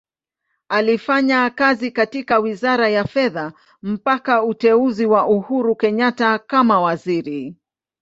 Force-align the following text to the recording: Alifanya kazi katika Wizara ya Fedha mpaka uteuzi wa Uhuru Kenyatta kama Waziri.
Alifanya 0.69 1.49
kazi 1.49 1.91
katika 1.91 2.39
Wizara 2.39 2.89
ya 2.89 3.03
Fedha 3.03 3.53
mpaka 3.81 4.43
uteuzi 4.43 5.05
wa 5.05 5.27
Uhuru 5.27 5.75
Kenyatta 5.75 6.39
kama 6.39 6.81
Waziri. 6.81 7.55